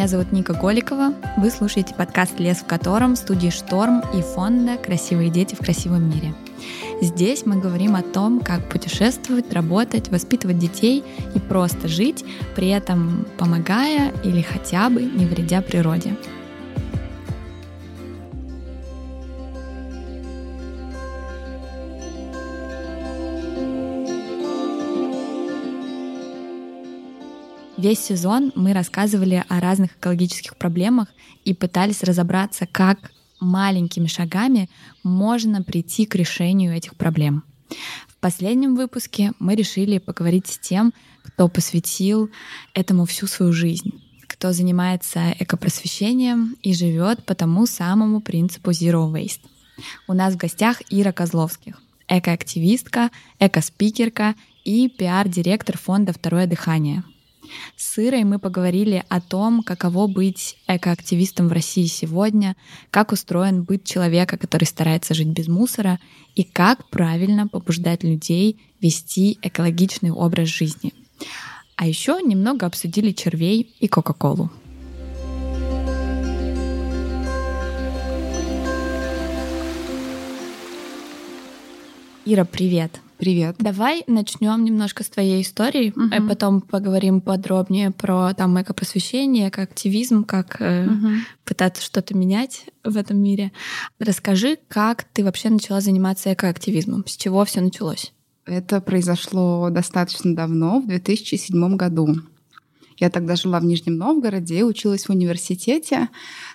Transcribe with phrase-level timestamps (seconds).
[0.00, 1.12] Меня зовут Ника Голикова.
[1.36, 6.32] Вы слушаете подкаст «Лес в котором» студии «Шторм» и фонда «Красивые дети в красивом мире».
[7.02, 11.04] Здесь мы говорим о том, как путешествовать, работать, воспитывать детей
[11.34, 12.24] и просто жить,
[12.56, 16.16] при этом помогая или хотя бы не вредя природе.
[27.80, 31.08] Весь сезон мы рассказывали о разных экологических проблемах
[31.46, 34.68] и пытались разобраться, как маленькими шагами
[35.02, 37.42] можно прийти к решению этих проблем.
[38.06, 42.28] В последнем выпуске мы решили поговорить с тем, кто посвятил
[42.74, 49.46] этому всю свою жизнь, кто занимается экопросвещением и живет по тому самому принципу Zero Waste.
[50.06, 54.34] У нас в гостях Ира Козловских, экоактивистка, экоспикерка
[54.66, 57.04] и пиар-директор фонда «Второе дыхание»,
[57.76, 62.56] с Ирой мы поговорили о том, каково быть экоактивистом в России сегодня,
[62.90, 65.98] как устроен быт человека, который старается жить без мусора,
[66.34, 70.92] и как правильно побуждать людей вести экологичный образ жизни.
[71.76, 74.50] А еще немного обсудили червей и Кока-Колу.
[82.26, 83.00] Ира, привет!
[83.20, 83.56] Привет.
[83.58, 86.04] Давай начнем немножко с твоей истории, угу.
[86.10, 91.08] а потом поговорим подробнее про там экопросвещение, как активизм, как э, угу.
[91.44, 93.52] пытаться что-то менять в этом мире.
[93.98, 98.14] Расскажи, как ты вообще начала заниматься экоактивизмом, с чего все началось?
[98.46, 102.16] Это произошло достаточно давно, в 2007 году.
[102.96, 106.08] Я тогда жила в Нижнем Новгороде и училась в университете.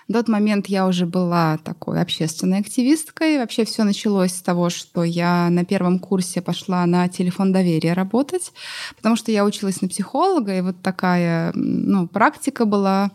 [0.08, 3.40] В тот момент я уже была такой общественной активисткой.
[3.40, 8.54] Вообще все началось с того, что я на первом курсе пошла на телефон доверия работать,
[8.96, 13.12] потому что я училась на психолога, и вот такая ну, практика была.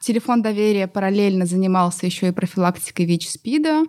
[0.00, 3.84] Телефон доверия параллельно занимался еще и профилактикой ВИЧ-СПИДа.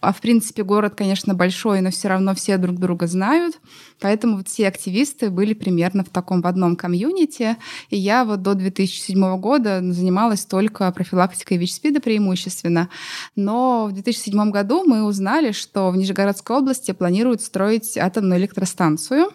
[0.00, 3.58] А в принципе город, конечно, большой, но все равно все друг друга знают.
[4.00, 7.56] Поэтому вот все активисты были примерно в таком в одном комьюнити.
[7.90, 12.88] И я вот до 2007 года занималась только профилактикой ВИЧ-СПИДа преимущественно.
[13.34, 19.30] Но в 2007 году мы узнали, что в Нижегородской области планируют строить атомную электростанцию.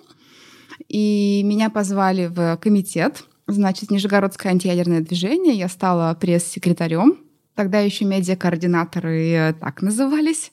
[0.88, 5.56] И меня позвали в комитет, значит, Нижегородское антиядерное движение.
[5.56, 7.18] Я стала пресс-секретарем
[7.56, 10.52] Тогда еще медиакоординаторы э, так назывались.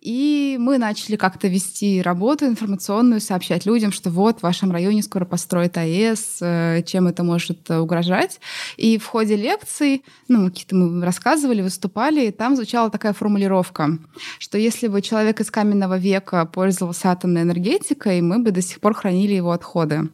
[0.00, 5.24] И мы начали как-то вести работу информационную, сообщать людям, что вот в вашем районе скоро
[5.24, 8.40] построят АЭС, э, чем это может э, угрожать.
[8.76, 13.98] И в ходе лекций, ну, какие-то мы рассказывали, выступали, и там звучала такая формулировка,
[14.38, 18.94] что если бы человек из каменного века пользовался атомной энергетикой, мы бы до сих пор
[18.94, 20.10] хранили его отходы.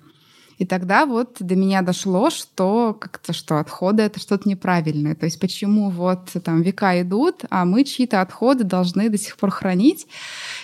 [0.58, 5.14] И тогда вот до меня дошло, что как-то что отходы это что-то неправильное.
[5.14, 9.50] То есть почему вот там века идут, а мы чьи-то отходы должны до сих пор
[9.50, 10.06] хранить.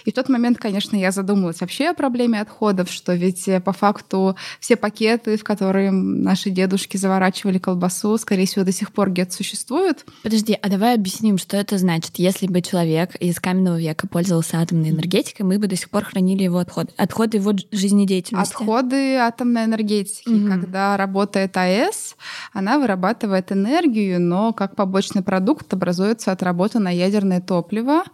[0.05, 3.73] И в тот момент, конечно, я задумалась вообще о проблеме отходов, что ведь э, по
[3.73, 9.33] факту все пакеты, в которые наши дедушки заворачивали колбасу, скорее всего, до сих пор где-то
[9.33, 10.07] существуют.
[10.23, 12.13] Подожди, а давай объясним, что это значит.
[12.17, 16.45] Если бы человек из каменного века пользовался атомной энергетикой, мы бы до сих пор хранили
[16.45, 16.93] его отходы.
[16.97, 18.55] Отходы его жизнедеятельности.
[18.55, 19.82] Отходы атомной энергетики.
[19.83, 20.49] Mm-hmm.
[20.49, 22.17] Когда работает АЭС,
[22.53, 28.05] она вырабатывает энергию, но как побочный продукт образуется отработанное ядерное топливо,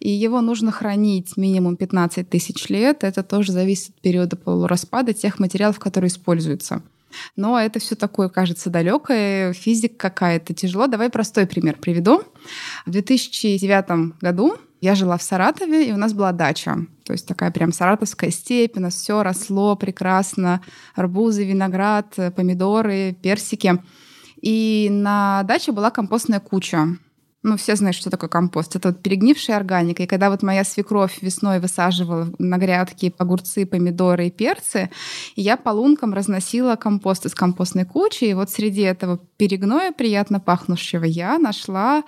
[0.00, 3.04] и его нужно хранить минимум 15 тысяч лет.
[3.04, 6.82] Это тоже зависит от периода полураспада тех материалов, которые используются.
[7.36, 10.86] Но это все такое, кажется, далекое, физика какая-то тяжело.
[10.86, 12.22] Давай простой пример приведу.
[12.86, 16.76] В 2009 году я жила в Саратове, и у нас была дача.
[17.04, 20.60] То есть такая прям саратовская степь, у нас все росло прекрасно.
[20.96, 23.80] Арбузы, виноград, помидоры, персики.
[24.40, 26.98] И на даче была компостная куча
[27.42, 28.76] ну, все знают, что такое компост.
[28.76, 30.02] Это вот перегнившая органика.
[30.04, 34.90] И когда вот моя свекровь весной высаживала на грядки огурцы, помидоры и перцы,
[35.34, 38.24] я по лункам разносила компост из компостной кучи.
[38.24, 42.04] И вот среди этого перегноя, приятно пахнущего, я нашла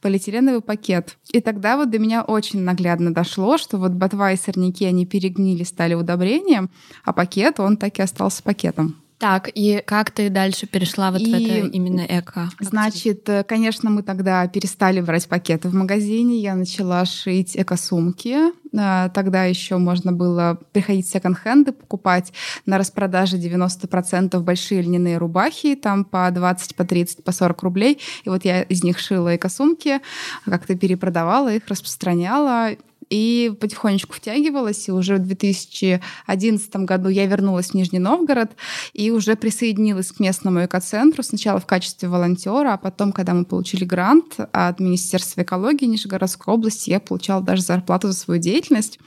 [0.00, 1.18] полиэтиленовый пакет.
[1.32, 5.64] И тогда вот до меня очень наглядно дошло, что вот ботва и сорняки, они перегнили,
[5.64, 6.70] стали удобрением,
[7.04, 8.96] а пакет, он так и остался пакетом.
[9.18, 12.50] Так, и как ты дальше перешла вот и, в это именно эко?
[12.60, 18.36] Значит, э, конечно, мы тогда перестали брать пакеты в магазине, я начала шить эко-сумки.
[18.72, 22.32] Э, тогда еще можно было приходить в секонд-хенды, покупать
[22.64, 27.98] на распродаже 90% большие льняные рубахи, там по 20, по 30, по 40 рублей.
[28.24, 30.00] И вот я из них шила эко-сумки,
[30.44, 32.76] как-то перепродавала их, распространяла.
[33.10, 38.50] И потихонечку втягивалась, и уже в 2011 году я вернулась в Нижний Новгород
[38.92, 43.84] и уже присоединилась к местному экоцентру, сначала в качестве волонтера, а потом, когда мы получили
[43.84, 48.98] грант от Министерства экологии Нижегородской области, я получала даже зарплату за свою деятельность.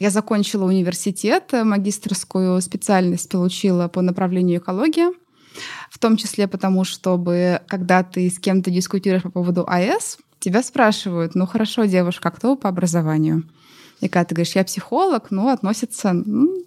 [0.00, 5.12] Я закончила университет, магистрскую специальность получила по направлению экология,
[5.90, 11.34] в том числе потому, чтобы, когда ты с кем-то дискутируешь по поводу АЭС, тебя спрашивают,
[11.34, 13.44] ну хорошо, девушка, а кто по образованию?
[14.00, 16.64] И когда ты говоришь, я психолог, ну, относится, ну,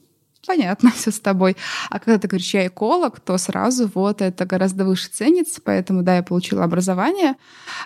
[0.47, 1.55] понятно все с тобой.
[1.91, 6.15] А когда ты говоришь, я эколог, то сразу вот это гораздо выше ценится, поэтому, да,
[6.15, 7.35] я получила образование.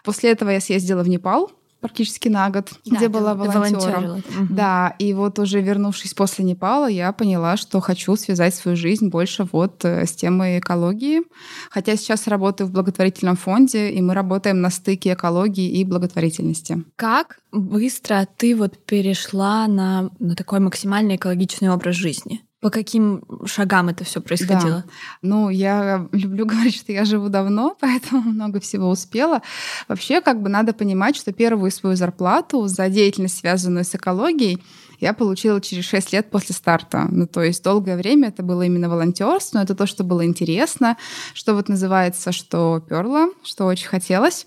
[0.05, 1.51] После этого я съездила в Непал,
[1.81, 4.19] практически на год, да, где была волонтером.
[4.19, 4.47] Угу.
[4.49, 9.47] Да, и вот уже вернувшись после Непала, я поняла, что хочу связать свою жизнь больше
[9.51, 11.21] вот э, с темой экологии.
[11.69, 16.83] Хотя сейчас работаю в благотворительном фонде, и мы работаем на стыке экологии и благотворительности.
[16.95, 22.41] Как быстро ты вот перешла на, на такой максимально экологичный образ жизни?
[22.61, 24.83] По каким шагам это все происходило?
[24.85, 24.91] Да.
[25.23, 29.41] Ну, я люблю говорить, что я живу давно, поэтому много всего успела.
[29.87, 34.63] Вообще, как бы надо понимать, что первую свою зарплату за деятельность, связанную с экологией,
[34.99, 37.07] я получила через 6 лет после старта.
[37.09, 40.97] Ну, то есть долгое время это было именно волонтерство, но это то, что было интересно,
[41.33, 44.45] что вот называется, что перло, что очень хотелось.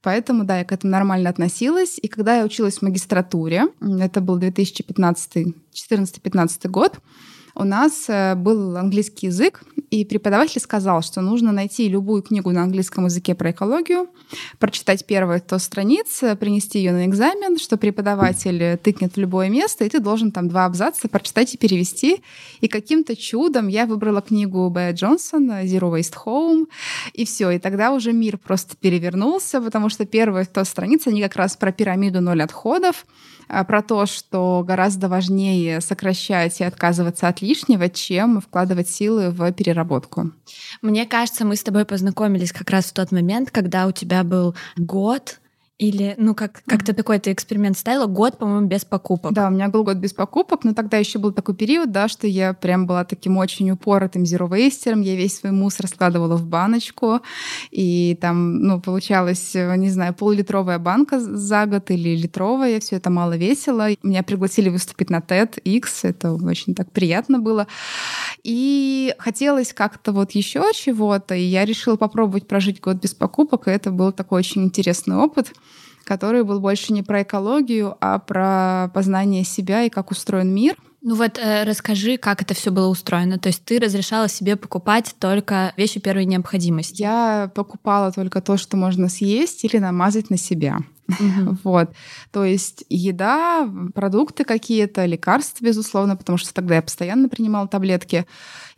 [0.00, 1.98] Поэтому, да, я к этому нормально относилась.
[2.00, 7.00] И когда я училась в магистратуре, это был 2015 14-15 год,
[7.58, 12.62] у нас э, был английский язык, и преподаватель сказал, что нужно найти любую книгу на
[12.62, 14.08] английском языке про экологию,
[14.58, 19.88] прочитать первые 100 страниц, принести ее на экзамен, что преподаватель тыкнет в любое место, и
[19.88, 22.22] ты должен там два абзаца прочитать и перевести.
[22.60, 24.92] И каким-то чудом я выбрала книгу Б.
[24.92, 26.66] Джонсона «Zero Waste Home»,
[27.14, 27.50] и все.
[27.50, 31.72] И тогда уже мир просто перевернулся, потому что первые 100 страниц, они как раз про
[31.72, 33.06] пирамиду ноль отходов,
[33.48, 37.40] а, про то, что гораздо важнее сокращать и отказываться от
[37.94, 40.32] чем вкладывать силы в переработку.
[40.82, 44.54] Мне кажется, мы с тобой познакомились как раз в тот момент, когда у тебя был
[44.76, 45.40] год
[45.78, 49.32] или, ну, как, как ты такой ты эксперимент ставила, год, по-моему, без покупок.
[49.32, 52.26] Да, у меня был год без покупок, но тогда еще был такой период, да, что
[52.26, 57.20] я прям была таким очень упоротым зеровейстером, я весь свой мусор складывала в баночку,
[57.70, 63.36] и там, ну, получалось, не знаю, полулитровая банка за год или литровая, все это мало
[63.36, 63.88] весело.
[64.02, 67.68] Меня пригласили выступить на TEDx, это очень так приятно было.
[68.42, 73.70] И хотелось как-то вот еще чего-то, и я решила попробовать прожить год без покупок, и
[73.70, 75.52] это был такой очень интересный опыт
[76.08, 80.74] который был больше не про экологию, а про познание себя и как устроен мир.
[81.02, 83.38] Ну вот э, расскажи, как это все было устроено.
[83.38, 87.02] То есть ты разрешала себе покупать только вещи первой необходимости?
[87.02, 90.78] Я покупала только то, что можно съесть или намазать на себя.
[91.08, 91.58] Угу.
[91.64, 91.90] Вот.
[92.32, 98.26] То есть еда, продукты какие-то, лекарства, безусловно, потому что тогда я постоянно принимала таблетки.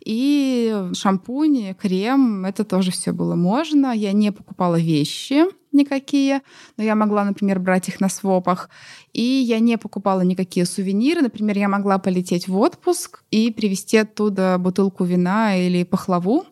[0.03, 3.95] И шампунь, крем, это тоже все было можно.
[3.95, 6.41] Я не покупала вещи никакие,
[6.77, 8.69] но я могла, например, брать их на свопах.
[9.13, 11.21] И я не покупала никакие сувениры.
[11.21, 16.45] Например, я могла полететь в отпуск и привезти оттуда бутылку вина или пахлаву,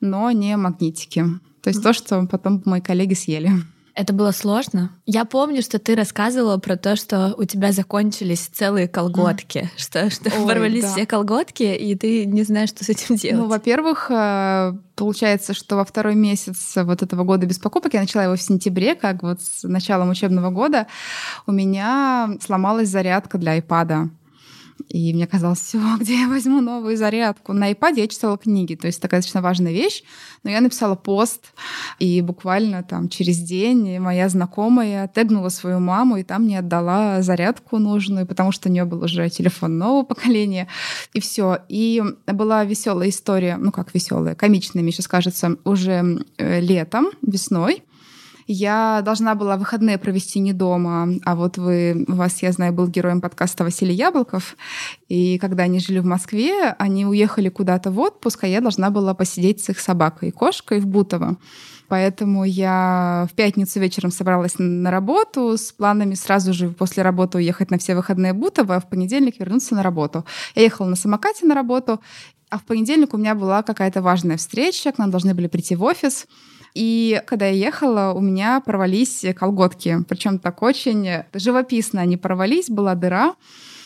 [0.00, 1.24] но не магнитики.
[1.62, 1.82] То есть mm-hmm.
[1.82, 3.50] то, что потом мои коллеги съели.
[3.94, 4.90] Это было сложно.
[5.06, 9.80] Я помню, что ты рассказывала про то, что у тебя закончились целые колготки, mm.
[9.80, 10.92] что, что Ой, ворвались да.
[10.92, 13.38] все колготки, и ты не знаешь, что с этим делать.
[13.38, 18.24] Ну, во-первых, э, получается, что во второй месяц вот этого года без покупок, я начала
[18.24, 20.88] его в сентябре, как вот с началом учебного года,
[21.46, 24.08] у меня сломалась зарядка для iPad.
[24.94, 27.52] И мне казалось, все, где я возьму новую зарядку?
[27.52, 30.04] На iPad я читала книги, то есть такая достаточно важная вещь.
[30.44, 31.52] Но я написала пост,
[31.98, 37.78] и буквально там через день моя знакомая тегнула свою маму, и там мне отдала зарядку
[37.78, 40.68] нужную, потому что у нее был уже телефон нового поколения,
[41.12, 41.58] и все.
[41.68, 47.82] И была веселая история, ну как веселая, комичная, мне сейчас кажется, уже э, летом, весной.
[48.46, 52.88] Я должна была выходные провести не дома, а вот вы, у вас, я знаю, был
[52.88, 54.56] героем подкаста Василий Яблоков,
[55.08, 59.14] и когда они жили в Москве, они уехали куда-то в отпуск, а я должна была
[59.14, 61.36] посидеть с их собакой и кошкой в Бутово.
[61.88, 67.70] Поэтому я в пятницу вечером собралась на работу с планами сразу же после работы уехать
[67.70, 70.24] на все выходные Бутово, а в понедельник вернуться на работу.
[70.54, 72.00] Я ехала на самокате на работу,
[72.50, 75.82] а в понедельник у меня была какая-то важная встреча, к нам должны были прийти в
[75.82, 76.26] офис.
[76.74, 80.04] И когда я ехала, у меня порвались колготки.
[80.08, 83.34] Причем так очень живописно они порвались, была дыра.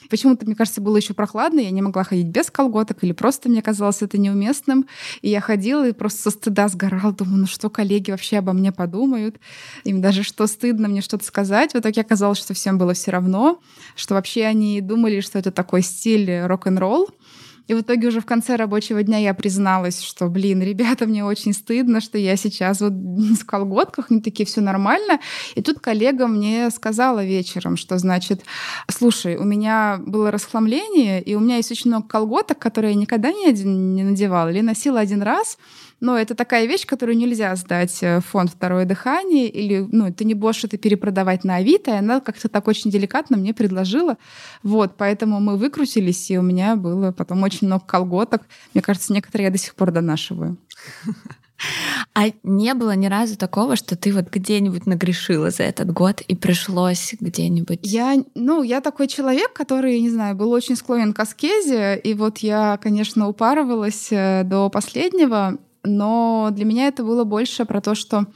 [0.09, 3.61] Почему-то, мне кажется, было еще прохладно, я не могла ходить без колготок, или просто мне
[3.61, 4.87] казалось это неуместным.
[5.21, 8.73] И я ходила и просто со стыда сгорала, думаю, ну что коллеги вообще обо мне
[8.73, 9.37] подумают?
[9.85, 11.73] Им даже что стыдно мне что-то сказать.
[11.75, 13.61] В итоге оказалось, что всем было все равно,
[13.97, 17.11] что вообще они думали, что это такой стиль рок-н-ролл.
[17.69, 21.53] И в итоге уже в конце рабочего дня я призналась, что, блин, ребята, мне очень
[21.53, 22.93] стыдно, что я сейчас вот
[23.41, 25.21] в колготках, они такие, все нормально.
[25.55, 28.43] И тут коллега мне сказала вечером, что, значит,
[28.91, 33.31] слушай, у меня было расхламление, и у меня есть очень много колготок, которые я никогда
[33.31, 35.59] не, не надевала или носила один раз,
[36.01, 40.25] но это такая вещь, которую нельзя сдать э, в фонд «Второе дыхание», или ну, ты
[40.25, 44.17] не будешь это перепродавать на Авито, и она как-то так очень деликатно мне предложила.
[44.63, 48.43] Вот, поэтому мы выкрутились, и у меня было потом очень много колготок.
[48.75, 50.57] Мне кажется, некоторые я до сих пор донашиваю.
[52.15, 56.37] А не было ни разу такого, что ты вот где-нибудь нагрешила за этот год и
[56.37, 57.81] пришлось где-нибудь?
[57.83, 62.39] Я, ну, я такой человек, который, не знаю, был очень склонен к аскезе, и вот
[62.39, 68.27] я, конечно, упарывалась э, до последнего, но для меня это было больше про то, что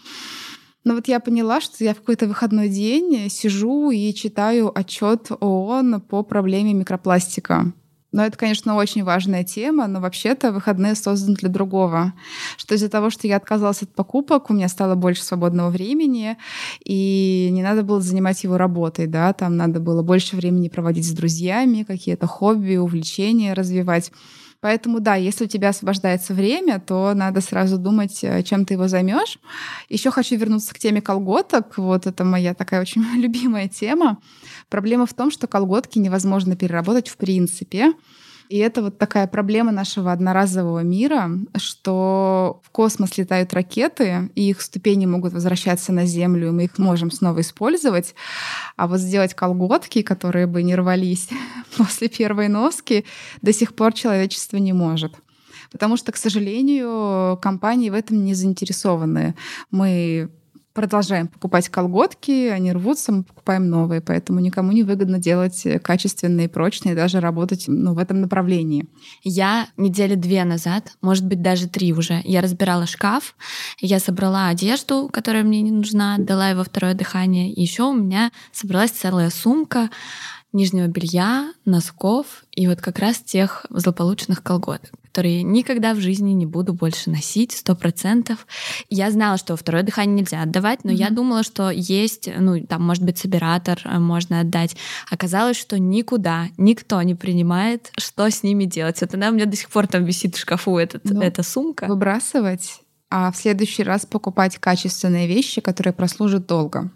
[0.84, 6.00] ну вот я поняла, что я в какой-то выходной день сижу и читаю отчет ООН
[6.00, 7.72] по проблеме микропластика.
[8.12, 12.12] Но это, конечно, очень важная тема, но вообще-то выходные созданы для другого.
[12.58, 16.36] Что из-за того, что я отказалась от покупок, у меня стало больше свободного времени,
[16.84, 21.12] и не надо было занимать его работой, да, там надо было больше времени проводить с
[21.12, 24.12] друзьями, какие-то хобби, увлечения развивать.
[24.62, 28.86] Поэтому да, если у тебя освобождается время, то надо сразу думать, э, чем ты его
[28.86, 29.38] займешь.
[29.88, 31.76] Еще хочу вернуться к теме колготок.
[31.78, 34.18] Вот это моя такая очень любимая тема.
[34.68, 37.92] Проблема в том, что колготки невозможно переработать в принципе.
[38.52, 44.60] И это вот такая проблема нашего одноразового мира, что в космос летают ракеты, и их
[44.60, 48.14] ступени могут возвращаться на Землю, и мы их можем снова использовать.
[48.76, 51.30] А вот сделать колготки, которые бы не рвались
[51.78, 53.06] после первой носки,
[53.40, 55.14] до сих пор человечество не может
[55.70, 59.34] потому что, к сожалению, компании в этом не заинтересованы.
[59.70, 60.28] Мы
[60.72, 66.94] продолжаем покупать колготки, они рвутся, мы покупаем новые, поэтому никому не выгодно делать качественные, прочные,
[66.94, 68.86] даже работать ну, в этом направлении.
[69.22, 73.34] Я недели две назад, может быть, даже три уже, я разбирала шкаф,
[73.80, 78.32] я собрала одежду, которая мне не нужна, дала его второе дыхание, и еще у меня
[78.52, 79.90] собралась целая сумка
[80.52, 86.46] нижнего белья, носков и вот как раз тех злополучных колготок которые никогда в жизни не
[86.46, 88.46] буду больше носить, сто процентов.
[88.88, 90.96] Я знала, что второе дыхание нельзя отдавать, но mm-hmm.
[90.96, 94.74] я думала, что есть, ну, там, может быть, собиратор э, можно отдать.
[95.10, 99.02] Оказалось, что никуда никто не принимает, что с ними делать.
[99.02, 101.88] Вот она у меня до сих пор там висит в шкафу, этот, ну, эта сумка.
[101.88, 102.80] Выбрасывать,
[103.10, 106.90] а в следующий раз покупать качественные вещи, которые прослужат долго.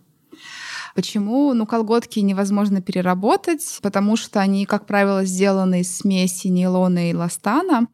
[0.97, 1.53] Почему?
[1.53, 7.87] Ну, колготки невозможно переработать, потому что они, как правило, сделаны из смеси нейлона и ластана.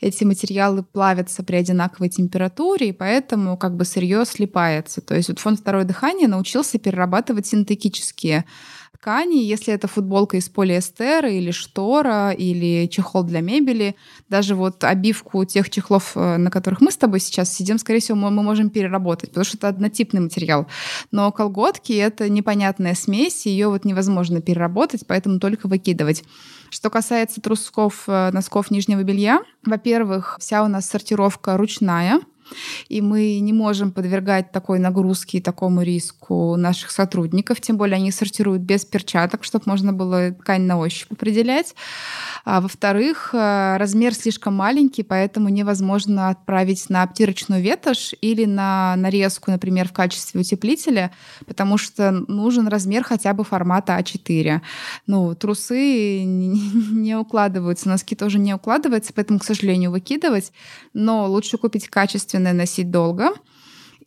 [0.00, 5.02] Эти материалы плавятся при одинаковой температуре, и поэтому как бы сырье слипается.
[5.02, 8.46] То есть вот фонд «Второе дыхание» научился перерабатывать синтетические
[8.96, 13.94] ткани, если это футболка из полиэстера или штора, или чехол для мебели,
[14.28, 18.16] даже вот обивку тех чехлов, э, на которых мы с тобой сейчас сидим, скорее всего,
[18.16, 20.66] мы, мы можем переработать, потому что это однотипный материал.
[21.10, 26.24] Но колготки— это непонятная смесь, ее вот невозможно переработать, поэтому только выкидывать.
[26.70, 32.20] Что касается трусков, э, носков нижнего белья, во-первых, вся у нас сортировка ручная,
[32.88, 38.10] и мы не можем подвергать такой нагрузке и такому риску наших сотрудников, тем более они
[38.10, 41.74] сортируют без перчаток, чтобы можно было ткань на ощупь определять.
[42.44, 49.50] А, во-вторых, э, размер слишком маленький, поэтому невозможно отправить на обтирочную ветошь или на нарезку,
[49.50, 51.12] например, в качестве утеплителя,
[51.46, 54.60] потому что нужен размер хотя бы формата А4.
[55.06, 60.52] Ну, трусы не укладываются, носки тоже не укладываются, поэтому, к сожалению, выкидывать.
[60.94, 61.88] Но лучше купить
[62.36, 63.30] качественное, носить долго—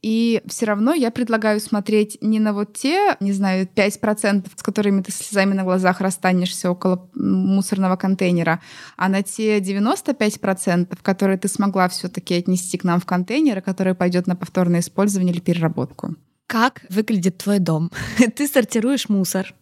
[0.02, 5.02] и все равно я предлагаю смотреть не на вот те, не знаю, 5%, с которыми
[5.02, 8.62] ты слезами на глазах расстанешься около мусорного контейнера,
[8.96, 14.26] а на те 95%, которые ты смогла все-таки отнести к нам в контейнер, который пойдет
[14.26, 16.16] на повторное использование или переработку.
[16.50, 17.92] Как выглядит твой дом?
[18.36, 19.54] ты сортируешь мусор,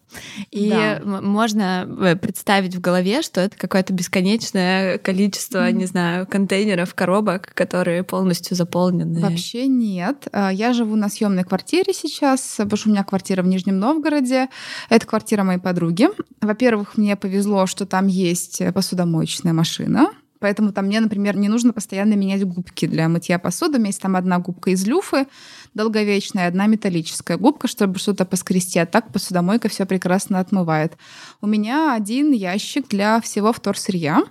[0.52, 1.02] и да.
[1.04, 8.04] можно э, представить в голове, что это какое-то бесконечное количество, не знаю, контейнеров, коробок, которые
[8.04, 9.20] полностью заполнены.
[9.20, 10.30] Вообще нет.
[10.32, 14.48] А, я живу на съемной квартире сейчас, потому что у меня квартира в Нижнем Новгороде.
[14.90, 16.08] Это квартира моей подруги.
[16.40, 22.14] Во-первых, мне повезло, что там есть посудомоечная машина Поэтому там мне, например, не нужно постоянно
[22.14, 23.78] менять губки для мытья посуды.
[23.78, 25.28] У меня есть там одна губка из люфы
[25.74, 28.80] долговечная, одна металлическая губка, чтобы что-то поскрести.
[28.80, 30.98] А так посудомойка все прекрасно отмывает.
[31.42, 34.24] У меня один ящик для всего вторсырья.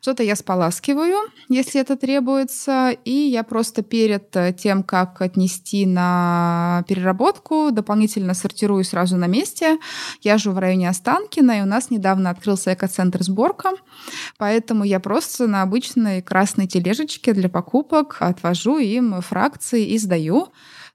[0.00, 6.84] Что-то я споласкиваю, если это требуется, и я просто перед э, тем, как отнести на
[6.88, 9.78] переработку, дополнительно сортирую сразу на месте.
[10.22, 13.70] Я живу в районе Останкина, и у нас недавно открылся экоцентр сборка,
[14.38, 20.48] поэтому я просто на обычной красной тележечке для покупок отвожу им фракции и сдаю.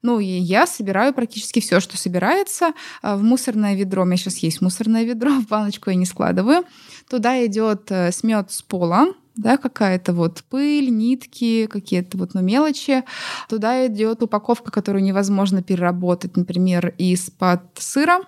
[0.04, 4.04] Ну, и я собираю практически все, что собирается э, в мусорное ведро.
[4.04, 6.66] У меня сейчас есть мусорное ведро, в баночку я не складываю.
[7.10, 13.04] Туда идет э, смет с пола, да, какая-то вот пыль, нитки, какие-то вот ну, мелочи.
[13.48, 18.20] Туда идет упаковка, которую невозможно переработать, например, из-под сыра.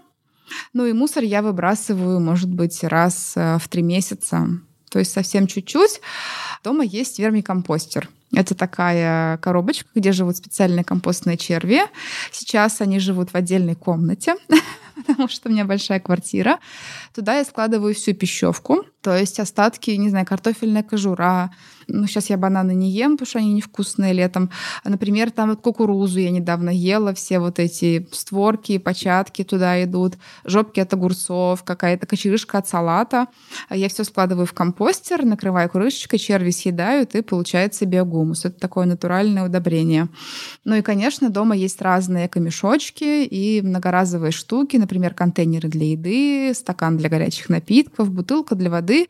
[0.72, 4.48] Ну и мусор я выбрасываю, может быть, раз э, в три месяца.
[4.90, 6.02] То есть совсем чуть-чуть.
[6.64, 8.10] Дома есть вермикомпостер.
[8.34, 11.82] Это такая коробочка, где живут специальные компостные черви.
[12.32, 14.36] Сейчас они живут в отдельной комнате,
[15.08, 16.60] потому что у меня большая квартира.
[17.14, 21.52] Туда я складываю всю пищевку, то есть остатки, не знаю, картофельная кожура.
[21.88, 24.50] Ну, сейчас я бананы не ем, потому что они невкусные летом.
[24.84, 30.16] А, например, там вот кукурузу я недавно ела, все вот эти створки, початки туда идут,
[30.44, 33.28] жопки от огурцов, какая-то кочерышка от салата.
[33.70, 38.46] А я все складываю в компостер, накрываю крышечкой, черви съедают, и получается биогумус.
[38.46, 40.08] Это такое натуральное удобрение.
[40.64, 46.98] Ну и, конечно, дома есть разные камешочки и многоразовые штуки, например, контейнеры для еды, стакан
[46.98, 49.08] для горячих напитков, бутылка для воды,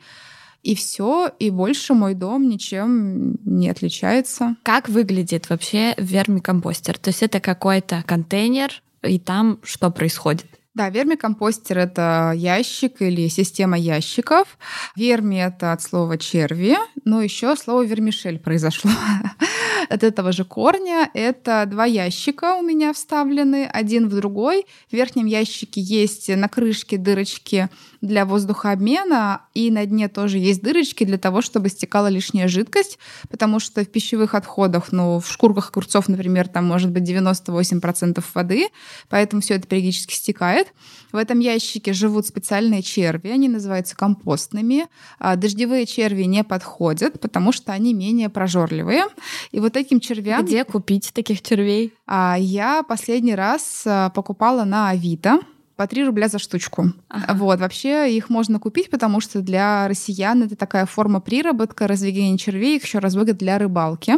[0.66, 4.56] и все, и больше мой дом ничем не отличается.
[4.64, 6.98] Как выглядит вообще вермикомпостер?
[6.98, 10.48] То есть это какой-то контейнер, и там что происходит?
[10.76, 14.58] Да, вермикомпостер— это ящик или система ящиков.
[14.98, 18.92] Верми— это от слова черви, но еще слово вермишель произошло
[19.90, 21.10] от этого же корня.
[21.14, 24.66] Это два ящика у меня вставлены, один в другой.
[24.90, 27.70] В верхнем ящике есть на крышке дырочки
[28.02, 33.60] для воздухообмена, и на дне тоже есть дырочки для того, чтобы стекала лишняя жидкость, потому
[33.60, 38.68] что в пищевых отходах, ну, в шкурках огурцов, например, там может быть 98% воды,
[39.10, 40.65] поэтому все это периодически стекает.
[41.12, 44.88] В этом ящике живут специальные черви, они называются компостными.
[45.20, 49.06] А дождевые черви не подходят, потому что они менее прожорливые.
[49.52, 50.46] И вот этим червям...
[50.46, 51.94] Где купить таких червей?
[52.06, 55.40] А Я последний раз а, покупала на Авито
[55.76, 56.94] по 3 рубля за штучку.
[57.10, 57.34] Ага.
[57.34, 62.78] Вот, вообще их можно купить, потому что для россиян это такая форма приработка, разведения червей,
[62.78, 64.16] их еще разводят для рыбалки.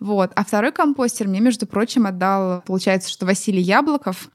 [0.00, 0.32] Вот.
[0.34, 4.28] А второй компостер мне, между прочим, отдал, получается, что Василий Яблоков,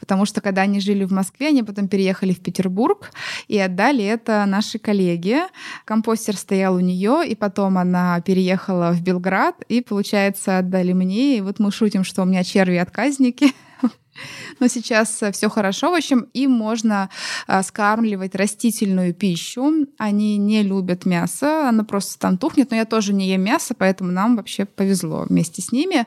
[0.00, 3.10] потому что когда они жили в Москве, они потом переехали в Петербург
[3.48, 5.46] и отдали это нашей коллеге.
[5.84, 11.38] Компостер стоял у нее, и потом она переехала в Белград, и, получается, отдали мне.
[11.38, 13.52] И вот мы шутим, что у меня черви-отказники.
[14.60, 15.90] Но сейчас э, все хорошо.
[15.90, 17.10] В общем, им можно
[17.46, 19.86] э, скармливать растительную пищу.
[19.98, 22.70] Они не любят мясо, оно просто там тухнет.
[22.70, 26.06] Но я тоже не ем мясо, поэтому нам вообще повезло вместе с ними.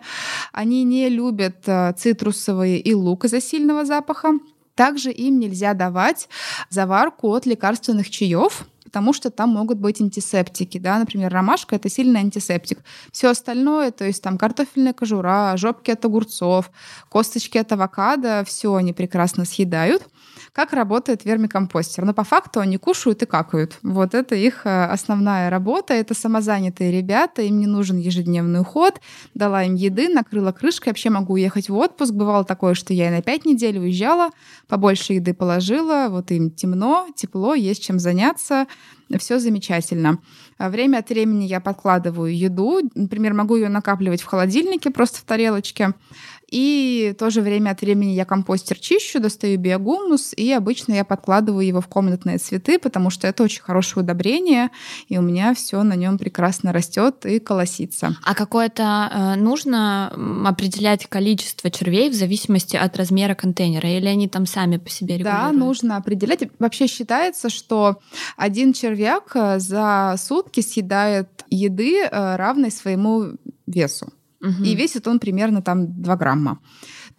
[0.51, 4.34] Они не любят э, цитрусовые и лук из-за сильного запаха.
[4.75, 6.29] Также им нельзя давать
[6.69, 12.21] заварку от лекарственных чаев, потому что там могут быть антисептики, да, например, ромашка— это сильный
[12.21, 12.80] антисептик.
[13.12, 16.71] Все остальное, то есть там картофельная кожура, жопки от огурцов,
[17.08, 20.08] косточки от авокадо, все они прекрасно съедают.
[20.54, 22.06] Как работает вермикомпостер?
[22.06, 23.78] Но по факту они кушают и какают.
[23.84, 25.93] Вот это их э, основная работа.
[25.93, 28.99] Это самозанятые ребята, им не нужен ежедневный уход.
[29.34, 30.91] Дала им еды, накрыла крышкой.
[30.91, 32.13] Вообще могу уехать в отпуск.
[32.13, 34.30] Бывало такое, что я и на пять недель уезжала,
[34.67, 36.08] побольше еды положила.
[36.10, 38.67] Вот им темно, тепло, есть чем заняться
[39.17, 40.19] все замечательно.
[40.58, 42.82] А время от времени я подкладываю еду.
[42.93, 45.93] Например, могу ее накапливать в холодильнике, просто в тарелочке.
[46.51, 51.81] И тоже время от времени я компостер чищу, достаю биогумус, и обычно я подкладываю его
[51.81, 54.69] в комнатные цветы, потому что это очень хорошее удобрение,
[55.07, 58.15] и у меня все на нем прекрасно растет и колосится.
[58.23, 60.12] А какое-то э, нужно
[60.45, 65.51] определять количество червей в зависимости от размера контейнера, или они там сами по себе регулируют?
[65.51, 66.43] Да, нужно определять.
[66.59, 67.99] Вообще считается, что
[68.38, 74.12] один червяк э, за сутки съедает еды, э, равной своему весу.
[74.41, 74.63] Угу.
[74.63, 76.60] И весит он примерно там 2 грамма.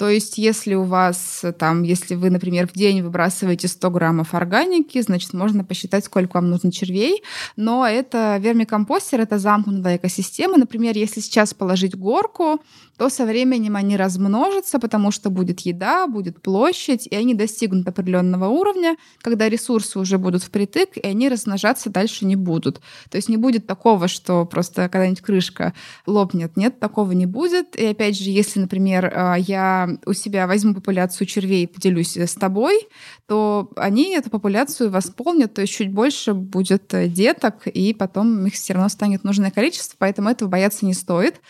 [0.00, 4.98] То есть, если у вас там, если вы, например, в день выбрасываете 100 граммов органики,
[5.02, 7.22] значит, можно посчитать, сколько вам нужно червей.
[7.56, 10.56] Но это вермикомпостер, это замкнутая экосистема.
[10.56, 12.62] Например, если сейчас положить горку,
[12.96, 18.48] то со временем они размножатся, потому что будет еда, будет площадь, и они достигнут определенного
[18.48, 22.80] уровня, когда ресурсы уже будут впритык, и они размножаться дальше не будут.
[23.10, 25.72] То есть не будет такого, что просто когда-нибудь крышка
[26.06, 26.58] лопнет.
[26.58, 27.74] Нет, такого не будет.
[27.74, 32.35] И опять же, если, например, а, я у себя возьму популяцию червей и поделюсь с
[32.35, 32.88] тобой,
[33.26, 38.74] то они эту популяцию восполнят, то есть чуть больше будет деток, и потом их все
[38.74, 41.40] равно станет нужное количество, поэтому этого бояться не стоит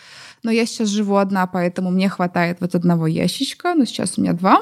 [0.43, 4.33] но я сейчас живу одна, поэтому мне хватает вот одного ящичка, ну сейчас у меня
[4.33, 4.61] два.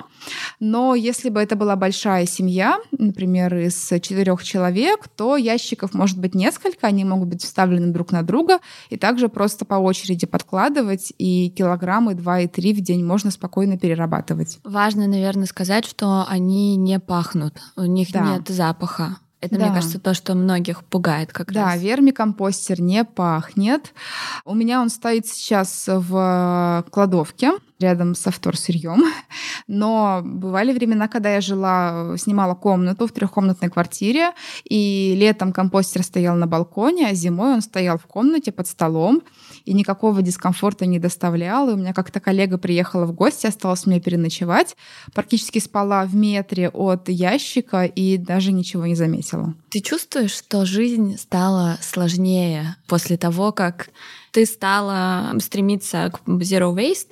[0.59, 6.35] Но если бы это была большая семья, например, из четырех человек, то ящиков может быть
[6.35, 11.49] несколько, они могут быть вставлены друг на друга, и также просто по очереди подкладывать, и
[11.49, 14.59] килограммы два и три в день можно спокойно перерабатывать.
[14.63, 18.21] Важно, наверное, сказать, что они не пахнут, у них да.
[18.21, 19.17] нет запаха.
[19.41, 19.65] Это, да.
[19.65, 21.73] мне кажется, то, что многих пугает как да, раз.
[21.75, 23.93] Да, вермикомпостер не пахнет.
[24.43, 29.03] У меня он стоит сейчас в кладовке рядом со вторсырьем.
[29.67, 34.31] Но бывали времена, когда я жила, снимала комнату в трехкомнатной квартире,
[34.63, 39.21] и летом компостер стоял на балконе, а зимой он стоял в комнате под столом
[39.65, 41.69] и никакого дискомфорта не доставлял.
[41.69, 44.75] И у меня как-то коллега приехала в гости, осталось мне переночевать,
[45.13, 49.53] практически спала в метре от ящика и даже ничего не заметила.
[49.69, 53.89] Ты чувствуешь, что жизнь стала сложнее после того, как
[54.31, 57.09] ты стала стремиться к zero waste,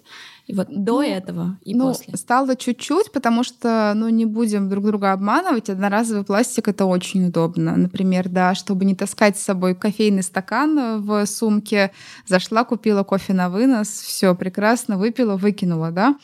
[0.47, 2.15] и вот до ну, этого и ну, после.
[2.15, 7.75] Стало чуть-чуть, потому что, ну, не будем друг друга обманывать, одноразовый пластик это очень удобно.
[7.75, 11.91] Например, да, чтобы не таскать с собой кофейный стакан в сумке,
[12.25, 16.15] зашла, купила кофе на вынос, все прекрасно, выпила, выкинула, да.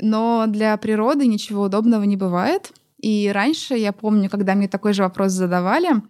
[0.00, 2.72] Но для природы ничего удобного не бывает.
[3.00, 6.02] И раньше, я помню, когда мне такой же вопрос задавали,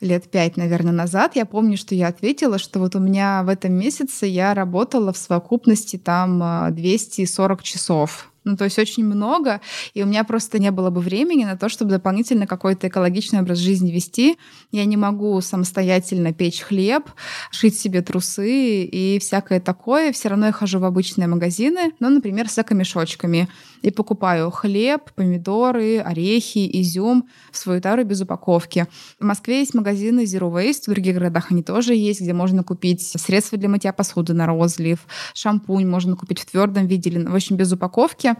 [0.00, 3.72] лет пять, наверное, назад, я помню, что я ответила, что вот у меня в этом
[3.72, 9.60] месяце я работала в совокупности там 240 часов ну, то есть очень много,
[9.92, 13.58] и у меня просто не было бы времени на то, чтобы дополнительно какой-то экологичный образ
[13.58, 14.38] жизни вести.
[14.72, 17.10] Я не могу самостоятельно печь хлеб,
[17.50, 20.12] шить себе трусы и всякое такое.
[20.12, 23.48] Все равно я хожу в обычные магазины, ну, например, с эко-мешочками,
[23.82, 28.86] и покупаю хлеб, помидоры, орехи, изюм в свою тару без упаковки.
[29.18, 33.02] В Москве есть магазины Zero Waste, в других городах они тоже есть, где можно купить
[33.02, 37.56] средства для мытья посуды на розлив, шампунь можно купить в твердом виде или, в общем,
[37.56, 38.34] без упаковки.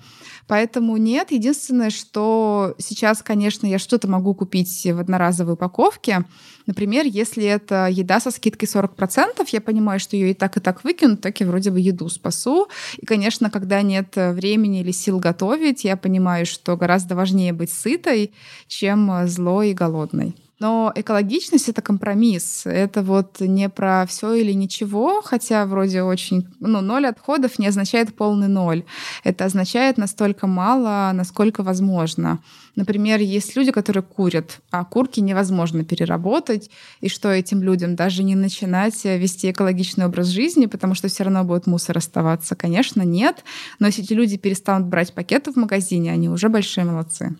[0.48, 1.30] Поэтому нет.
[1.30, 6.24] Единственное, что сейчас, конечно, я что-то могу купить в одноразовой упаковке.
[6.66, 10.84] Например, если это еда со скидкой 40%, я понимаю, что ее и так, и так
[10.84, 12.68] выкинут, так и вроде бы еду спасу.
[12.96, 18.32] И, конечно, когда нет времени или сил готовить, я понимаю, что гораздо важнее быть сытой,
[18.66, 20.34] чем злой и голодной.
[20.60, 22.62] Но экологичность— это компромисс.
[22.64, 26.48] Это вот не про все или ничего, хотя вроде очень...
[26.58, 28.84] Ну, ноль отходов не означает полный ноль.
[29.22, 32.40] Это означает настолько мало, насколько возможно.
[32.74, 38.34] Например, есть люди, которые курят, а курки невозможно переработать, и что этим людям даже не
[38.34, 42.56] начинать вести экологичный образ жизни, потому что все равно будет мусор оставаться?
[42.56, 43.44] Конечно, нет.
[43.78, 47.36] Но если эти люди перестанут брать пакеты в магазине, они уже большие молодцы.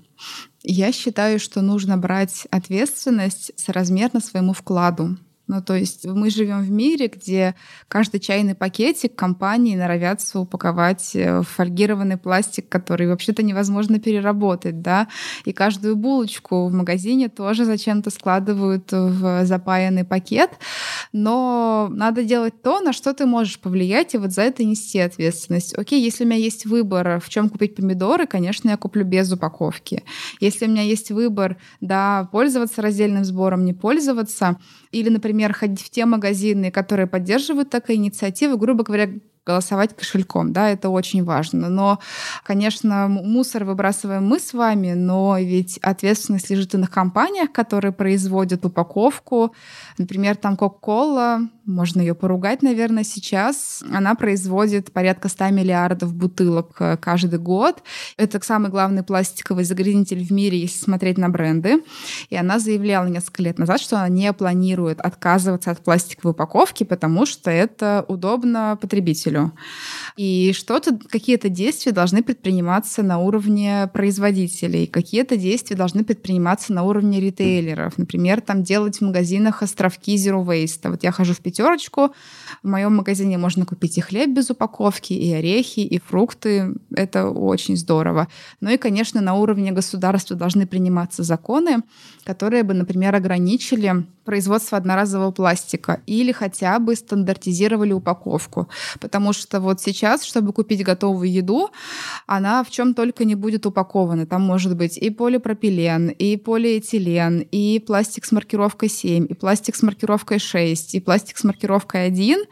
[0.70, 5.16] Я считаю, что нужно брать ответственность соразмерно своему вкладу.
[5.48, 7.54] Ну, то есть мы живем в мире, где
[7.88, 15.08] каждый чайный пакетик компании норовятся упаковать в фольгированный пластик, который вообще-то невозможно переработать, да,
[15.46, 20.50] и каждую булочку в магазине тоже зачем-то складывают в запаянный пакет,
[21.14, 25.72] но надо делать то, на что ты можешь повлиять, и вот за это нести ответственность.
[25.78, 30.04] Окей, если у меня есть выбор, в чем купить помидоры, конечно, я куплю без упаковки.
[30.40, 34.58] Если у меня есть выбор, да, пользоваться раздельным сбором, не пользоваться,
[34.92, 39.10] или, например, ходить в те магазины, которые поддерживают такие инициативы, грубо говоря,
[39.48, 41.70] голосовать кошельком, да, это очень важно.
[41.70, 41.98] Но,
[42.44, 48.66] конечно, мусор выбрасываем мы с вами, но ведь ответственность лежит и на компаниях, которые производят
[48.66, 49.54] упаковку.
[49.96, 53.84] Например, там Coca-Cola, можно ее поругать, наверное, сейчас.
[53.92, 57.82] Она производит порядка 100 миллиардов бутылок э, каждый год.
[58.16, 61.82] Это самый главный пластиковый загрязнитель в мире, если смотреть на бренды.
[62.30, 67.26] И она заявляла несколько лет назад, что она не планирует отказываться от пластиковой упаковки, потому
[67.26, 69.37] что это удобно потребителю.
[69.38, 69.52] Потребителю.
[70.16, 77.20] И что-то, какие-то действия должны предприниматься на уровне производителей, какие-то действия должны предприниматься на уровне
[77.20, 77.98] ритейлеров.
[77.98, 80.90] Например, там делать в магазинах островки Zero Waste.
[80.90, 82.12] Вот я хожу в пятерочку,
[82.62, 86.74] в моем магазине можно купить и хлеб без упаковки, и орехи, и фрукты.
[86.94, 88.26] Это очень здорово.
[88.60, 91.82] Ну и, конечно, на уровне государства должны приниматься законы,
[92.24, 98.68] которые бы, например, ограничили производство одноразового пластика или хотя бы стандартизировали упаковку.
[99.00, 101.70] Потому что вот сейчас, чтобы купить готовую еду,
[102.26, 104.26] она в чем только не будет упакована.
[104.26, 109.82] Там может быть и полипропилен, и полиэтилен, и пластик с маркировкой 7, и пластик с
[109.82, 112.44] маркировкой 6, и пластик с маркировкой 1.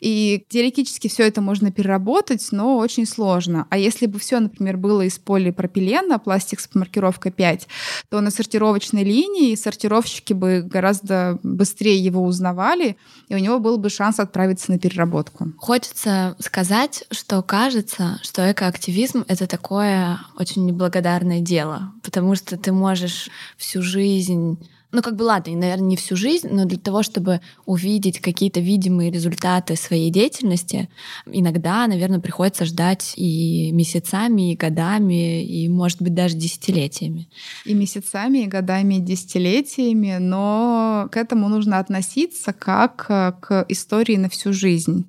[0.00, 3.66] И теоретически все это можно переработать, но очень сложно.
[3.70, 7.68] А если бы все, например, было из полипропилена, пластик с маркировкой 5,
[8.08, 12.96] то на сортировочной линии сортировщики бы гораздо быстрее его узнавали,
[13.28, 15.52] и у него был бы шанс отправиться на переработку.
[15.58, 23.28] Хочется сказать, что кажется, что экоактивизм— это такое очень неблагодарное дело, потому что ты можешь
[23.56, 24.58] всю жизнь
[24.92, 29.10] ну, как бы ладно, наверное, не всю жизнь, но для того, чтобы увидеть какие-то видимые
[29.10, 30.88] результаты своей деятельности,
[31.26, 37.28] иногда, наверное, приходится ждать и месяцами, и годами, и, может быть, даже десятилетиями.
[37.64, 44.16] И месяцами, и годами, и десятилетиями, но к этому нужно относиться как э, к истории
[44.16, 45.08] на всю жизнь.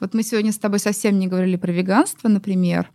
[0.00, 2.90] Вот мы сегодня с тобой совсем не говорили про веганство, например,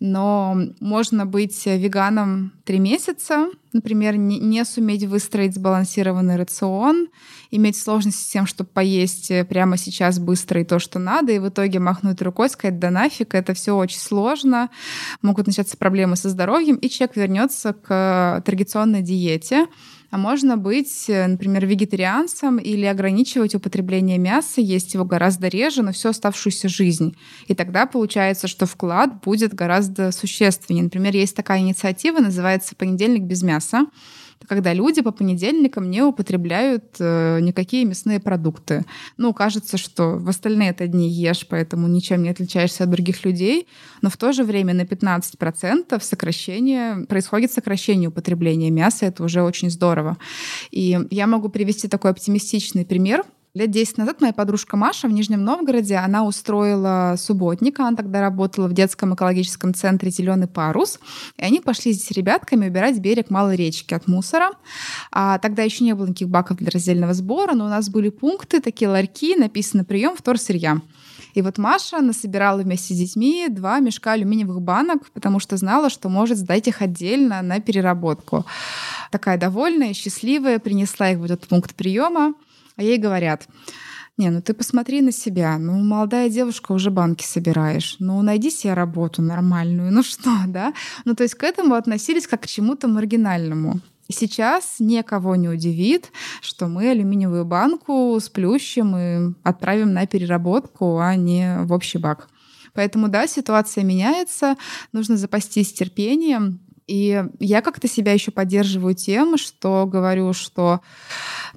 [0.00, 7.08] но можно быть веганом три месяца, например, не, суметь выстроить сбалансированный рацион,
[7.50, 11.48] иметь сложности с тем, чтобы поесть прямо сейчас быстро и то, что надо, и в
[11.48, 14.70] итоге махнуть рукой, сказать, да нафиг, это все очень сложно,
[15.22, 19.66] могут начаться проблемы со здоровьем, и человек вернется к традиционной диете,
[20.10, 25.92] а можно быть, э, например, вегетарианцем или ограничивать употребление мяса, есть его гораздо реже, но
[25.92, 27.14] всю оставшуюся жизнь.
[27.46, 30.84] И тогда получается, что вклад будет гораздо существеннее.
[30.84, 33.86] Например, есть такая инициатива, называется «Понедельник без мяса»
[34.46, 38.84] когда люди по понедельникам не употребляют э, никакие мясные продукты.
[39.16, 43.66] Ну, кажется, что в остальные это дни ешь, поэтому ничем не отличаешься от других людей,
[44.02, 49.70] но в то же время на 15% сокращение, происходит сокращение употребления мяса, это уже очень
[49.70, 50.16] здорово.
[50.70, 53.24] И я могу привести такой оптимистичный пример—
[53.58, 58.68] Лет 10 назад моя подружка Маша в Нижнем Новгороде, она устроила субботник, она тогда работала
[58.68, 61.00] в детском экологическом центре «Зеленый парус»,
[61.36, 64.50] и они пошли с ребятками убирать берег Малой речки от мусора.
[65.10, 68.60] А тогда еще не было никаких баков для раздельного сбора, но у нас были пункты,
[68.60, 70.80] такие ларьки, написано «прием вторсырья».
[71.34, 76.08] И вот Маша насобирала вместе с детьми два мешка алюминиевых банок, потому что знала, что
[76.08, 78.46] может сдать их отдельно на переработку.
[79.10, 82.34] Такая довольная, счастливая, принесла их в этот пункт приема.
[82.78, 83.48] А ей говорят,
[84.16, 85.58] не, ну ты посмотри на себя.
[85.58, 87.96] Ну, молодая девушка, уже банки собираешь.
[87.98, 89.92] Ну, найди себе работу нормальную.
[89.98, 90.72] Ну что, да?
[91.04, 93.80] Ну, то есть к этому относились как к чему-то маргинальному.
[94.06, 101.16] И сейчас никого не удивит, что мы алюминиевую банку сплющим и отправим на переработку, а
[101.16, 102.28] не в общий бак.
[102.74, 104.56] Поэтому, да, ситуация меняется,
[104.92, 110.80] нужно запастись терпением, и я как-то себя еще поддерживаю тем, что говорю, что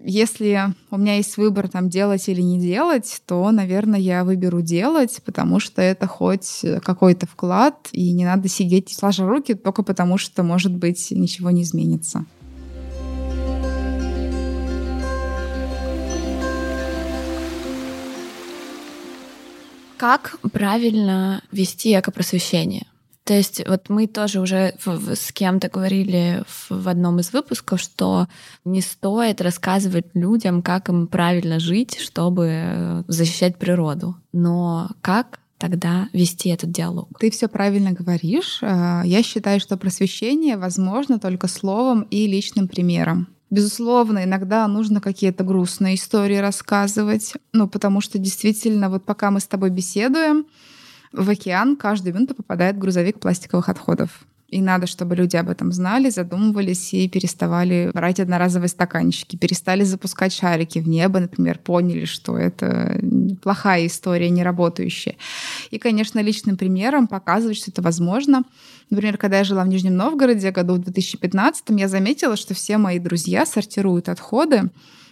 [0.04, 5.22] если у меня есть выбор там делать или не делать, то, наверное, я выберу делать,
[5.26, 10.44] потому что это хоть какой-то вклад, и не надо сидеть сложа руки только потому, что,
[10.44, 12.26] может быть, ничего не изменится.
[19.96, 22.88] Как правильно вести экопросвещение?
[23.24, 28.28] То есть вот мы тоже уже с кем-то говорили в одном из выпусков, что
[28.66, 34.16] не стоит рассказывать людям, как им правильно жить, чтобы э, защищать природу.
[34.34, 37.10] Но как тогда вести этот диалог?
[37.20, 38.60] Ты все правильно говоришь.
[38.64, 43.28] Э, я считаю, что просвещение возможно только словом и личным примером.
[43.52, 49.46] Безусловно, иногда нужно какие-то грустные истории рассказывать, ну, потому что действительно, вот пока мы с
[49.46, 50.46] тобой беседуем,
[51.14, 54.26] в океан каждую минуту попадает грузовик пластиковых отходов.
[54.52, 60.34] И надо, чтобы люди об этом знали, задумывались и переставали брать одноразовые стаканчики, перестали запускать
[60.34, 63.00] шарики в небо, например, поняли, что это
[63.42, 65.16] плохая история, не работающая.
[65.70, 68.44] И, конечно, личным примером показывать, что это возможно.
[68.90, 73.00] Например, когда я жила в Нижнем Новгороде году в 2015, я заметила, что все мои
[73.00, 74.64] друзья сортируют отходы,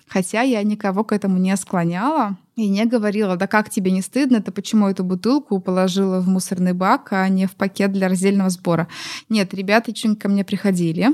[0.06, 4.42] хотя я никого к этому не склоняла и не говорила, да как тебе не стыдно,
[4.42, 8.88] ты почему эту бутылку положила в мусорный бак, а не в пакет для раздельного сбора.
[9.30, 11.10] Нет, ребята очень ко мне приходили,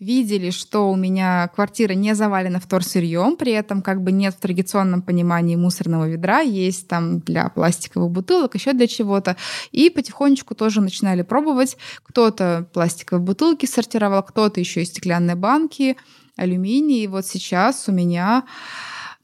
[0.00, 5.02] видели, что у меня квартира не завалена вторсырьем, при этом как бы нет в традиционном
[5.02, 9.36] понимании мусорного ведра, есть там для пластиковых бутылок, еще для чего-то.
[9.72, 11.76] И потихонечку тоже начинали пробовать.
[12.04, 15.96] Кто-то пластиковые бутылки сортировал, кто-то еще и стеклянные банки,
[16.36, 17.04] алюминий.
[17.04, 18.44] И вот сейчас у меня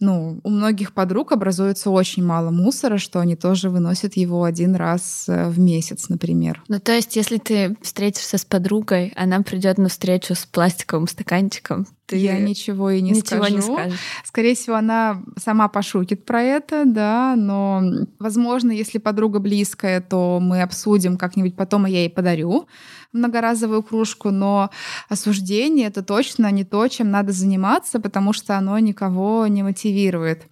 [0.05, 5.25] ну, у многих подруг образуется очень мало мусора, что они тоже выносят его один раз
[5.29, 6.63] э, в месяц, например.
[6.69, 11.87] Ну, то есть, если ты встретишься с подругой, она придет на встречу с пластиковым стаканчиком,
[12.07, 13.57] ты я ничего и не ничего скажу.
[13.57, 13.99] Не скажешь.
[14.25, 17.83] Скорее всего, она сама пошутит про это, да, но,
[18.19, 22.69] возможно, если подруга близкая, то мы обсудим как-нибудь потом, и я ей подарю
[23.13, 24.71] многоразовую кружку, но
[25.09, 30.49] осуждение— это точно не то, чем надо заниматься, потому что оно никого не мотивирует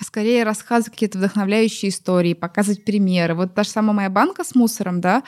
[0.00, 3.34] скорее рассказывать какие-то вдохновляющие истории, показывать примеры.
[3.34, 5.22] Вот та же самая моя банка с мусором, да,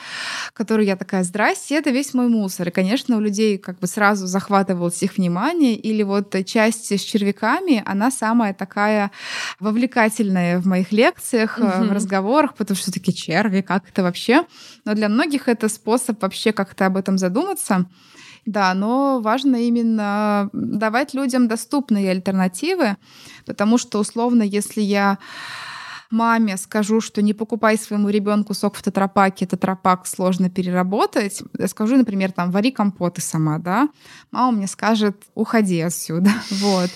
[0.53, 2.67] которую я такая, здрасте, это весь мой мусор.
[2.67, 5.75] И, конечно, у людей как бы сразу захватывалось их внимание.
[5.75, 9.11] Или вот часть с червяками, она самая такая
[9.59, 11.67] вовлекательная в моих лекциях, угу.
[11.67, 14.45] в разговорах, потому что такие черви, как это вообще?
[14.85, 17.85] Но для многих это способ вообще как-то об этом задуматься.
[18.47, 22.95] Да, но важно именно давать людям доступные альтернативы,
[23.45, 25.17] потому что условно, если я
[26.09, 31.97] маме скажу, что не покупай своему ребенку сок в тетрапаке, тетрапак сложно переработать, я скажу,
[31.97, 33.89] например, там, вари компоты сама, да,
[34.31, 36.89] мама мне скажет, уходи отсюда, вот.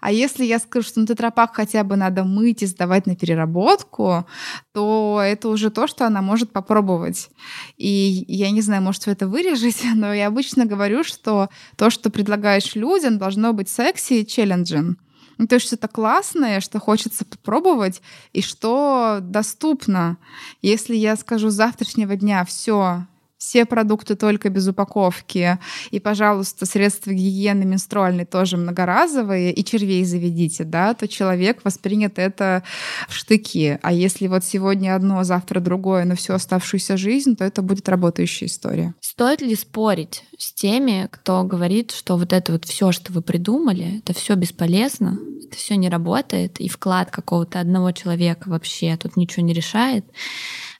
[0.00, 4.26] А если я скажу, что ну, тетрапак хотя бы надо мыть и сдавать на переработку,
[4.72, 7.30] то это уже то, что она может попробовать.
[7.76, 12.10] И я не знаю, может, вы это вырежете, но я обычно говорю, что то, что
[12.10, 14.98] предлагаешь людям, должно быть секси и челленджем.
[15.38, 18.00] Ну, то есть что-то классное, что хочется попробовать
[18.32, 20.16] и что доступно.
[20.62, 23.06] Если я скажу с завтрашнего дня все,
[23.38, 25.58] все продукты только без упаковки.
[25.90, 32.62] И, пожалуйста, средства гигиены менструальной тоже многоразовые, и червей заведите, да, то человек воспринят это
[33.08, 33.78] в штыки.
[33.82, 38.46] А если вот сегодня одно, завтра другое, но всю оставшуюся жизнь, то это будет работающая
[38.46, 38.94] история.
[39.00, 43.98] Стоит ли спорить с теми, кто говорит, что вот это вот все, что вы придумали,
[43.98, 49.44] это все бесполезно, это все не работает, и вклад какого-то одного человека вообще тут ничего
[49.44, 50.04] не решает?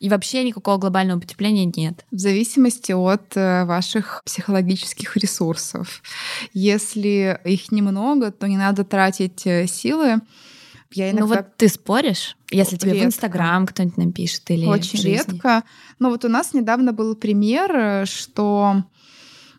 [0.01, 2.05] И вообще никакого глобального потепления нет.
[2.11, 6.03] В зависимости от э, ваших психологических ресурсов.
[6.53, 10.21] Если их немного, то не надо тратить э, силы.
[10.93, 11.21] Я ну иногда...
[11.21, 13.05] Ну вот ты споришь, если тебе редко.
[13.05, 15.65] в Инстаграм кто-нибудь напишет или Очень редко.
[15.99, 18.85] Но вот у нас недавно был пример, э, что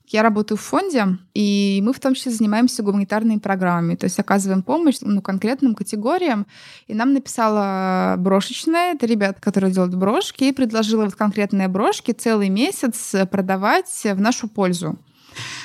[0.08, 4.64] я работаю в фонде, и мы в том числе занимаемся гуманитарными программами, то есть оказываем
[4.64, 6.48] помощь ну, конкретным категориям.
[6.88, 12.50] И нам написала брошечная, это ребята, которые делают брошки, и предложила вот конкретные брошки целый
[12.50, 14.98] месяц продавать в нашу пользу.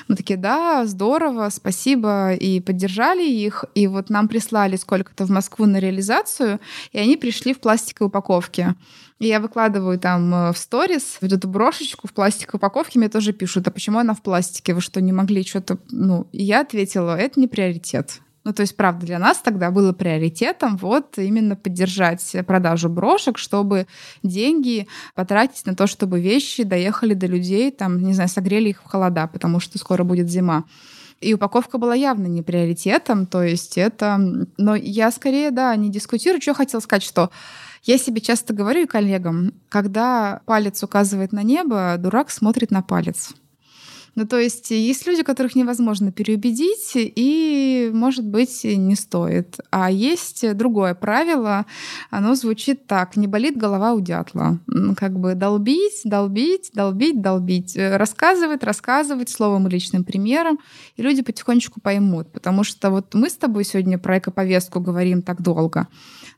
[0.08, 3.64] Мы такие, да, здорово, спасибо, и поддержали их.
[3.74, 6.60] И вот нам прислали сколько-то в Москву на реализацию,
[6.92, 8.74] и они пришли в пластиковой упаковке.
[9.18, 13.32] И я выкладываю там э, в сторис вот эту брошечку в пластиковой упаковке, мне тоже
[13.32, 14.74] пишут, а почему она в пластике?
[14.74, 15.78] Вы что, не могли что-то...
[15.90, 18.20] Ну, и я ответила, это не приоритет.
[18.44, 23.86] Ну, то есть, правда, для нас тогда было приоритетом вот именно поддержать продажу брошек, чтобы
[24.22, 28.86] деньги потратить на то, чтобы вещи доехали до людей, там, не знаю, согрели их в
[28.86, 30.64] холода, потому что скоро будет зима.
[31.20, 34.18] И упаковка была явно не приоритетом, то есть это...
[34.58, 36.42] Но я скорее, да, не дискутирую.
[36.42, 37.30] Что хотела сказать, что
[37.84, 43.34] я себе часто говорю и коллегам, когда палец указывает на небо, дурак смотрит на палец.
[44.14, 49.58] Ну, то есть есть люди, которых невозможно переубедить, и, может быть, не стоит.
[49.70, 51.64] А есть другое правило,
[52.10, 53.16] оно звучит так.
[53.16, 54.58] Не болит голова у дятла.
[54.96, 57.76] Как бы долбить, долбить, долбить, долбить.
[57.76, 60.58] Э, рассказывать, рассказывать словом и личным примером,
[60.96, 62.32] и люди потихонечку поймут.
[62.32, 65.88] Потому что вот мы с тобой сегодня про экоповестку говорим так долго.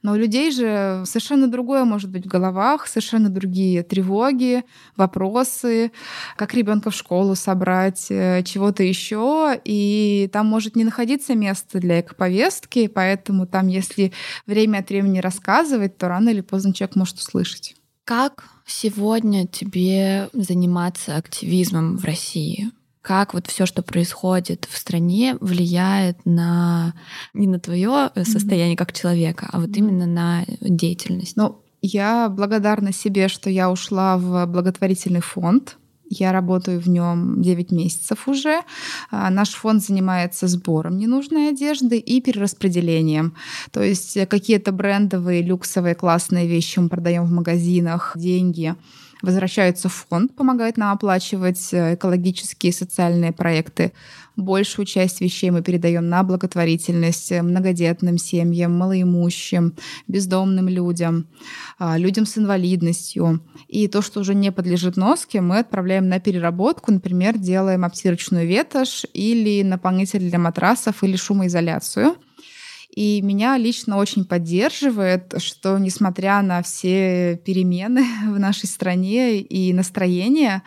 [0.04, 4.62] Но у людей же совершенно другое может быть в головах, совершенно другие тревоги,
[4.96, 5.92] вопросы,
[6.37, 7.63] как ребенка в школу собрать,
[8.11, 9.61] э, чего-то еще.
[9.64, 14.12] И там может не находиться место для экоповестки, поэтому там, если
[14.46, 17.74] время от времени рассказывать, то рано или поздно человек может услышать.
[18.05, 22.70] Как сегодня тебе заниматься активизмом в России?
[23.05, 26.94] как вот все, что происходит в стране, влияет на
[27.35, 28.79] не на твое состояние mm-hmm.
[28.79, 29.79] как человека, а вот mm-hmm.
[29.79, 31.37] именно на деятельность.
[31.37, 35.77] Ну, я благодарна себе, что я ушла в благотворительный фонд.
[36.08, 38.60] Я работаю в нем 9 месяцев уже.
[39.10, 43.34] А, наш фонд занимается сбором ненужной одежды и перераспределением.
[43.72, 48.74] То есть какие-то брендовые, люксовые, классные вещи мы продаем в магазинах, деньги
[49.24, 53.92] возвращаются в фонд, помогают нам оплачивать э, экологические и социальные проекты.
[54.37, 59.74] Большую часть вещей мы передаем на благотворительность многодетным семьям, малоимущим,
[60.08, 61.26] бездомным людям,
[61.78, 63.40] а, людям с инвалидностью.
[63.68, 69.06] И то, что уже не подлежит носке, мы отправляем на переработку, например, делаем обтирочную ветошь
[69.12, 72.16] или наполнитель для матрасов или шумоизоляцию.
[72.94, 80.62] И меня лично очень поддерживает, что несмотря на все перемены в нашей стране и настроение,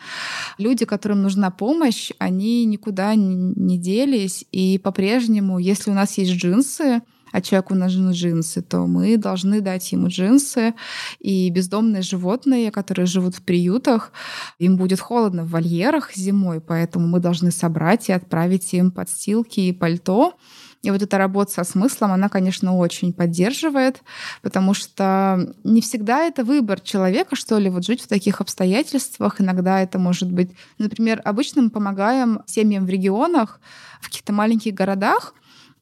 [0.58, 4.44] люди, которым нужна помощь, они никуда не делись.
[4.52, 7.00] И по-прежнему, если у нас есть джинсы,
[7.32, 10.74] а человеку нужны джинсы, то мы должны дать ему джинсы.
[11.18, 14.12] И бездомные животные, которые живут в приютах,
[14.58, 19.72] им будет холодно в вольерах зимой, поэтому мы должны собрать и отправить им подстилки и
[19.72, 20.34] пальто.
[20.82, 24.02] И вот эта работа со смыслом, она, конечно, очень поддерживает,
[24.42, 29.40] потому что не всегда это выбор человека, что ли, вот жить в таких обстоятельствах.
[29.40, 30.52] Иногда это может быть...
[30.78, 33.60] Например, обычно мы помогаем семьям в регионах,
[34.00, 35.34] в каких-то маленьких городах,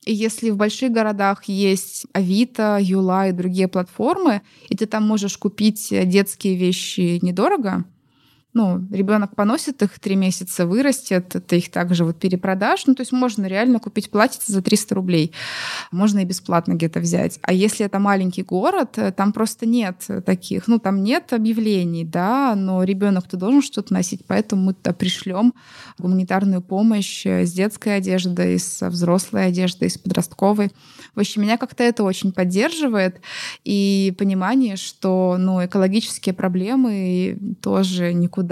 [0.06, 5.36] и если в больших городах есть Авито, Юла и другие платформы, и ты там можешь
[5.36, 7.84] купить детские вещи недорого,
[8.56, 12.86] ну, ребенок поносит их три месяца, вырастет, ты их также вот перепродашь.
[12.86, 15.32] Ну, то есть можно реально купить платье за 300 рублей.
[15.92, 17.38] Можно и бесплатно где-то взять.
[17.42, 22.54] А если это маленький город, э, там просто нет таких, ну, там нет объявлений, да,
[22.56, 25.52] но ребенок-то должен что-то носить, поэтому мы туда пришлем
[25.98, 30.72] гуманитарную помощь с детской одеждой, с взрослой одеждой, с подростковой.
[31.14, 33.20] В общем, меня как-то это очень поддерживает.
[33.64, 38.45] И понимание, что ну, экологические проблемы тоже никуда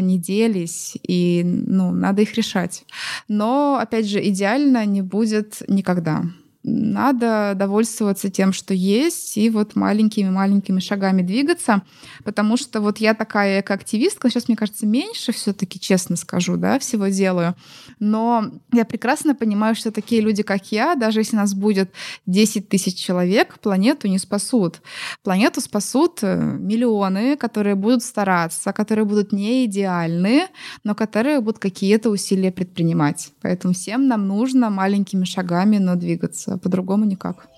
[0.00, 2.84] не делись, и ну, надо их решать.
[3.28, 6.24] Но, опять же, идеально не будет никогда
[6.64, 11.82] надо довольствоваться тем, что есть, и вот маленькими-маленькими шагами двигаться,
[12.24, 16.78] потому что вот я такая экоактивистка, сейчас, мне кажется, меньше все таки честно скажу, да,
[16.78, 17.54] всего делаю,
[17.98, 21.92] но я прекрасно понимаю, что такие люди, как я, даже если нас будет
[22.24, 24.80] 10 тысяч человек, планету не спасут.
[25.22, 30.46] Планету спасут э, миллионы, которые будут стараться, которые будут не идеальны,
[30.82, 33.32] но которые будут какие-то усилия предпринимать.
[33.42, 37.48] Поэтому всем нам нужно маленькими шагами, но двигаться а по-другому никак.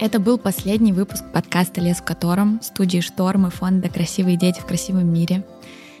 [0.00, 4.66] Это был последний выпуск подкаста «Лес в котором» студии «Шторм» и фонда «Красивые дети в
[4.66, 5.44] красивом мире».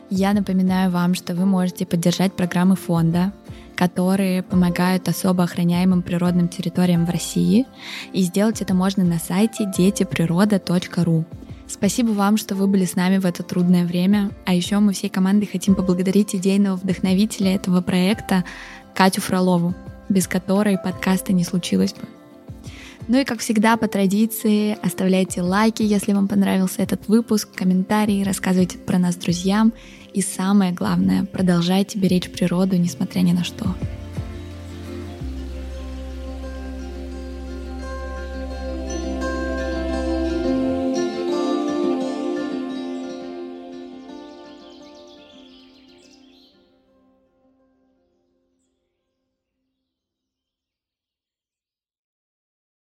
[0.08, 3.32] Я напоминаю вам, что вы можете поддержать программы фонда,
[3.78, 7.64] которые помогают особо охраняемым природным территориям в России.
[8.12, 11.24] И сделать это можно на сайте детиприрода.ру.
[11.68, 14.32] Спасибо вам, что вы были с нами в это трудное время.
[14.46, 18.42] А еще мы всей командой хотим поблагодарить идейного вдохновителя этого проекта
[18.96, 19.76] Катю Фролову,
[20.08, 22.00] без которой подкаста не случилось бы.
[23.06, 28.76] Ну и как всегда, по традиции, оставляйте лайки, если вам понравился этот выпуск, комментарии, рассказывайте
[28.76, 29.72] про нас друзьям
[30.12, 33.74] и самое главное, продолжайте беречь природу, несмотря ни на что.